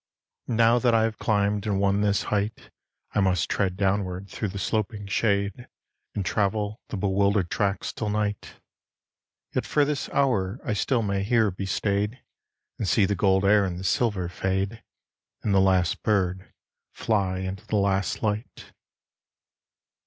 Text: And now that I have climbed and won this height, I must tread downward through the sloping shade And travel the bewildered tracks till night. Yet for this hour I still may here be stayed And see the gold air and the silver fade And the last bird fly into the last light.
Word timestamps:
And 0.47 0.57
now 0.57 0.79
that 0.79 0.95
I 0.95 1.03
have 1.03 1.19
climbed 1.19 1.67
and 1.67 1.79
won 1.79 2.01
this 2.01 2.23
height, 2.33 2.71
I 3.11 3.19
must 3.19 3.47
tread 3.51 3.77
downward 3.77 4.29
through 4.31 4.47
the 4.47 4.57
sloping 4.57 5.05
shade 5.05 5.67
And 6.15 6.25
travel 6.25 6.81
the 6.89 6.97
bewildered 6.97 7.51
tracks 7.51 7.93
till 7.93 8.09
night. 8.09 8.55
Yet 9.53 9.63
for 9.67 9.85
this 9.85 10.09
hour 10.09 10.59
I 10.65 10.73
still 10.73 11.03
may 11.03 11.21
here 11.21 11.51
be 11.51 11.67
stayed 11.67 12.19
And 12.79 12.87
see 12.87 13.05
the 13.05 13.13
gold 13.13 13.45
air 13.45 13.63
and 13.63 13.77
the 13.77 13.83
silver 13.83 14.27
fade 14.27 14.81
And 15.43 15.53
the 15.53 15.61
last 15.61 16.01
bird 16.01 16.51
fly 16.91 17.37
into 17.37 17.67
the 17.67 17.75
last 17.75 18.23
light. 18.23 18.73